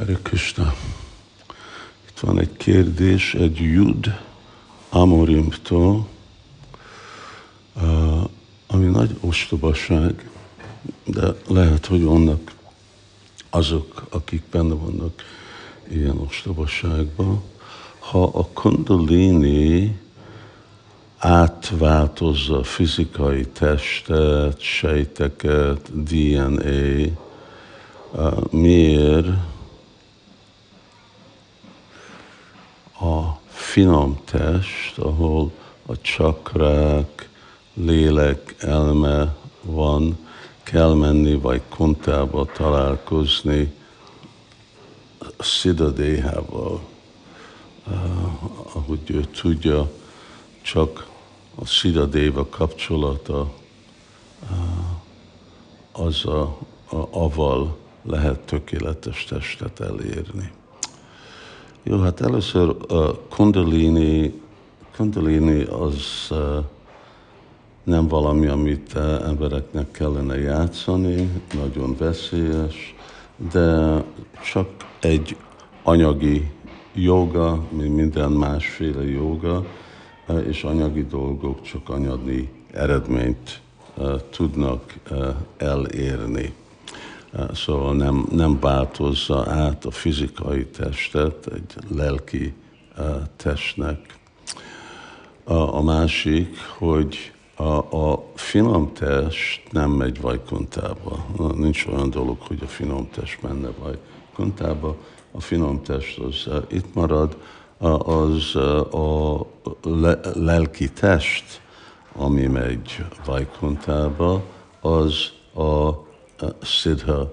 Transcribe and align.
Hare 0.00 0.18
Krishna. 0.22 0.74
Itt 2.08 2.18
van 2.18 2.40
egy 2.40 2.56
kérdés, 2.56 3.34
egy 3.34 3.56
Jud 3.56 4.18
Amorimtól, 4.88 6.08
ami 8.66 8.86
nagy 8.86 9.16
ostobaság, 9.20 10.30
de 11.04 11.34
lehet, 11.48 11.86
hogy 11.86 12.02
vannak 12.02 12.52
azok, 13.50 14.06
akik 14.10 14.42
benne 14.50 14.74
vannak 14.74 15.22
ilyen 15.90 16.18
ostobaságban. 16.18 17.42
Ha 17.98 18.22
a 18.22 18.46
kundalini 18.52 19.98
átváltozza 21.18 22.58
a 22.58 22.64
fizikai 22.64 23.46
testet, 23.46 24.60
sejteket, 24.60 26.02
DNA, 26.02 27.18
miért 28.50 29.28
a 33.00 33.40
finom 33.70 34.20
test, 34.24 34.98
ahol 34.98 35.52
a 35.86 36.00
csakrák, 36.00 37.28
lélek, 37.74 38.54
elme 38.58 39.36
van, 39.62 40.18
kell 40.62 40.94
menni, 40.94 41.34
vagy 41.34 41.62
kontába 41.68 42.44
találkozni 42.44 43.72
a 45.18 45.42
szidadéhával. 45.42 46.80
Uh, 47.86 48.76
ahogy 48.76 49.10
ő 49.10 49.24
tudja, 49.24 49.90
csak 50.62 51.06
a 51.54 51.66
szidadéva 51.66 52.46
kapcsolata 52.46 53.52
uh, 54.50 56.06
az 56.06 56.26
a, 56.26 56.58
a 56.88 57.08
aval 57.10 57.76
lehet 58.02 58.40
tökéletes 58.40 59.24
testet 59.24 59.80
elérni. 59.80 60.52
Jó, 61.82 61.98
hát 61.98 62.20
először 62.20 62.76
a 62.88 63.14
kundalini, 63.28 64.40
kundalini 64.96 65.62
az 65.62 66.28
nem 67.84 68.08
valami, 68.08 68.46
amit 68.46 68.96
embereknek 69.24 69.90
kellene 69.90 70.38
játszani, 70.38 71.42
nagyon 71.54 71.96
veszélyes, 71.98 72.94
de 73.52 73.96
csak 74.52 74.68
egy 75.00 75.36
anyagi 75.82 76.50
joga, 76.94 77.64
mint 77.70 77.94
minden 77.96 78.32
másféle 78.32 79.04
joga, 79.04 79.66
és 80.46 80.64
anyagi 80.64 81.06
dolgok 81.06 81.62
csak 81.62 81.88
anyagi 81.88 82.48
eredményt 82.72 83.60
tudnak 84.30 84.94
elérni. 85.56 86.54
Szóval 87.54 87.94
nem, 87.94 88.26
nem 88.30 88.60
változza 88.60 89.50
át 89.50 89.84
a 89.84 89.90
fizikai 89.90 90.66
testet 90.66 91.46
egy 91.46 91.96
lelki 91.96 92.54
testnek. 93.36 94.18
A 95.44 95.82
másik, 95.82 96.58
hogy 96.78 97.32
a, 97.54 97.96
a 97.96 98.24
finom 98.34 98.92
test 98.92 99.62
nem 99.70 99.90
megy 99.90 100.20
vajkontába. 100.20 101.26
Nincs 101.54 101.86
olyan 101.86 102.10
dolog, 102.10 102.36
hogy 102.40 102.58
a 102.62 102.66
finom 102.66 103.08
test 103.10 103.42
menne 103.42 103.68
vajkontába. 103.78 104.96
A 105.32 105.40
finom 105.40 105.82
test 105.82 106.18
az 106.18 106.48
itt 106.68 106.94
marad, 106.94 107.36
az 107.98 108.56
a 108.92 109.46
lelki 110.34 110.90
test, 110.90 111.60
ami 112.12 112.46
megy 112.46 113.04
vajkontába, 113.24 114.42
az 114.80 115.30
a 115.54 116.08
Siddha 116.62 117.32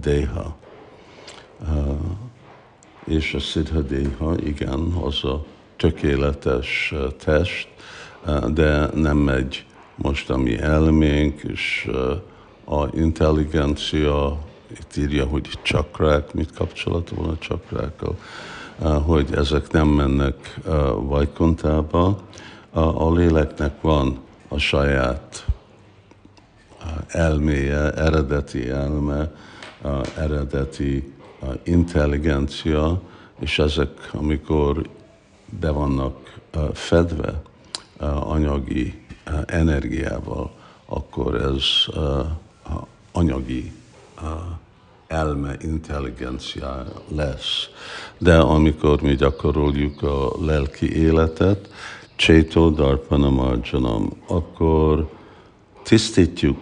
Deha. 0.00 0.56
És 3.04 3.34
a 3.34 3.38
Siddha 3.38 3.80
Deha, 3.80 4.34
igen, 4.44 4.80
az 4.80 5.24
a 5.24 5.44
tökéletes 5.76 6.94
test, 7.24 7.68
de 8.52 8.88
nem 8.94 9.16
megy 9.16 9.66
most 9.94 10.30
a 10.30 10.36
mi 10.36 10.58
elménk, 10.58 11.42
és 11.42 11.90
a 12.64 12.96
intelligencia, 12.96 14.38
itt 14.70 14.96
írja, 14.96 15.24
hogy 15.24 15.48
csakrák, 15.62 16.34
mit 16.34 16.52
kapcsolata 16.52 17.14
van 17.14 17.28
a 17.28 17.38
csakrákkal, 17.38 18.16
hogy 19.04 19.34
ezek 19.34 19.70
nem 19.70 19.88
mennek 19.88 20.60
vajkontába. 20.96 22.18
A 22.72 23.12
léleknek 23.12 23.80
van 23.80 24.18
a 24.48 24.58
saját 24.58 25.45
elméje, 27.08 27.92
eredeti 27.92 28.68
elme, 28.68 29.32
eredeti 30.18 31.12
intelligencia, 31.62 33.00
és 33.40 33.58
ezek, 33.58 34.10
amikor 34.12 34.88
be 35.60 35.70
vannak 35.70 36.16
fedve 36.72 37.42
anyagi 38.20 39.02
energiával, 39.46 40.50
akkor 40.86 41.34
ez 41.34 41.64
anyagi 43.12 43.72
elme, 45.06 45.56
intelligencia 45.60 46.84
lesz. 47.14 47.68
De 48.18 48.38
amikor 48.38 49.00
mi 49.02 49.14
gyakoroljuk 49.14 50.02
a 50.02 50.30
lelki 50.44 50.96
életet, 50.96 51.68
Csétó 52.16 52.70
Darpanamarjanam, 52.70 54.12
akkor 54.26 55.10
tisztítjuk 55.82 56.58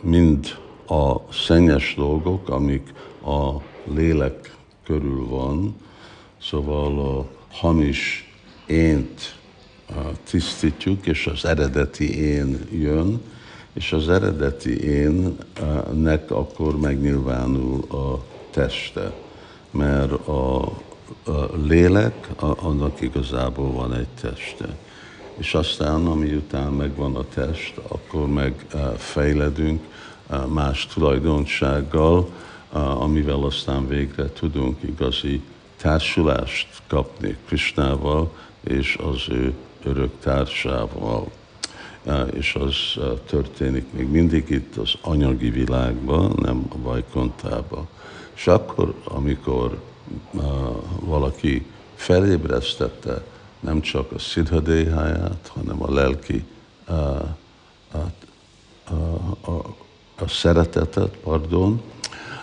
mind 0.00 0.46
a 0.86 1.32
szennyes 1.32 1.94
dolgok, 1.96 2.48
amik 2.48 2.92
a 3.24 3.62
lélek 3.84 4.56
körül 4.84 5.26
van, 5.28 5.76
szóval 6.42 6.98
a 6.98 7.26
hamis 7.50 8.32
ént 8.66 9.36
tisztítjuk, 10.24 11.06
és 11.06 11.26
az 11.26 11.44
eredeti 11.44 12.18
én 12.20 12.66
jön, 12.70 13.20
és 13.72 13.92
az 13.92 14.08
eredeti 14.08 14.84
énnek 14.84 16.30
akkor 16.30 16.78
megnyilvánul 16.78 17.84
a 17.90 18.24
teste, 18.50 19.12
mert 19.70 20.12
a, 20.12 20.62
a 21.24 21.56
lélek, 21.66 22.28
annak 22.40 23.00
igazából 23.00 23.72
van 23.72 23.94
egy 23.94 24.08
teste 24.20 24.76
és 25.38 25.54
aztán, 25.54 26.06
ami 26.06 26.34
után 26.34 26.72
megvan 26.72 27.16
a 27.16 27.24
test, 27.34 27.74
akkor 27.88 28.28
meg 28.28 28.66
eh, 28.72 28.80
fejledünk 28.96 29.82
eh, 30.30 30.46
más 30.46 30.86
tulajdonsággal, 30.86 32.28
eh, 32.72 33.02
amivel 33.02 33.42
aztán 33.42 33.88
végre 33.88 34.32
tudunk 34.32 34.82
igazi 34.82 35.42
társulást 35.76 36.68
kapni 36.86 37.36
Krisnával 37.46 38.32
és 38.60 38.98
az 39.12 39.24
ő 39.28 39.54
örök 39.84 40.10
társával. 40.20 41.30
És 42.32 42.54
az 42.54 43.02
történik 43.26 43.84
még 43.92 44.08
mindig 44.08 44.50
itt 44.50 44.76
az 44.76 44.94
anyagi 45.00 45.50
világban, 45.50 46.32
nem 46.42 46.66
a 46.68 46.78
Vajkontában. 46.78 47.88
És 48.34 48.46
akkor, 48.46 48.94
amikor 49.04 49.78
valaki 51.00 51.66
felébresztette 51.94 53.22
nem 53.60 53.80
csak 53.80 54.12
a 54.12 54.18
szidhadéháját, 54.18 55.50
hanem 55.54 55.82
a 55.82 55.92
lelki 55.92 56.44
a, 56.84 56.92
a, 56.92 57.36
a, 58.84 58.94
a, 59.50 59.74
a 60.18 60.28
szeretetet, 60.28 61.16
pardon, 61.16 61.82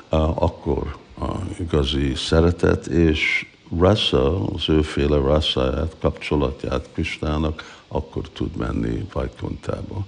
a, 0.09 0.15
akkor 0.15 0.97
a 1.19 1.31
igazi 1.59 2.15
szeretet, 2.15 2.85
és 2.87 3.45
rasa, 3.77 4.45
az 4.49 4.69
őféle 4.69 5.17
raszáját, 5.17 5.95
kapcsolatját 5.99 6.89
Kristának, 6.93 7.81
akkor 7.87 8.29
tud 8.29 8.55
menni 8.55 9.07
Vajkontába. 9.13 10.05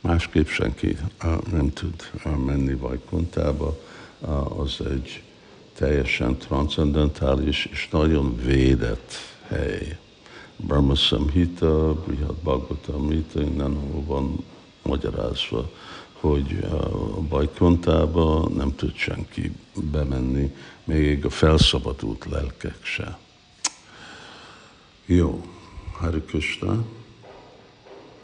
Másképp 0.00 0.46
senki 0.46 0.96
nem 1.50 1.72
tud 1.72 2.10
menni 2.46 2.74
Vajkontába, 2.74 3.78
az 4.56 4.80
egy 4.90 5.22
teljesen 5.76 6.36
transzendentális 6.36 7.64
és 7.64 7.88
nagyon 7.90 8.36
védett 8.36 9.12
hely. 9.48 9.98
Brahma 10.56 10.94
Samhita, 10.94 11.94
Brihad 12.06 12.36
Bhagavatamrita, 12.42 13.40
innen 13.40 13.76
hol 13.76 14.04
van 14.04 14.44
magyarázva, 14.82 15.70
hogy 16.12 16.58
a 16.70 17.20
Bajkontába 17.20 18.48
nem 18.48 18.74
tud 18.74 18.94
senki 18.94 19.52
bemenni, 19.92 20.54
még 20.84 21.24
a 21.24 21.30
felszabadult 21.30 22.24
lelkek 22.30 22.78
se. 22.82 23.18
Jó, 25.06 25.44
Hari 25.92 26.20
Krishna. 26.20 26.84